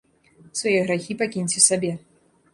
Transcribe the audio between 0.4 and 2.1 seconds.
Свае грахі пакіньце сабе.